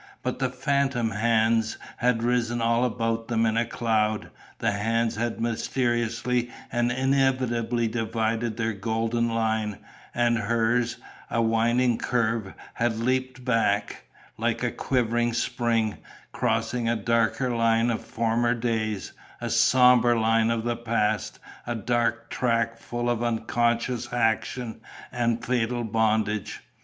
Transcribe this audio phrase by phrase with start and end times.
[0.23, 5.39] But the phantom hands had risen all about them in a cloud, the hands had
[5.39, 9.77] mysteriously and inevitably divided their golden line;
[10.15, 10.97] and hers,
[11.29, 14.05] a winding curve, had leapt back,
[14.39, 15.97] like a quivering spring,
[16.31, 21.37] crossing a darker line of former days, a sombre line of the past,
[21.67, 24.81] a dark track full of unconscious action
[25.11, 26.61] and fatal bondage.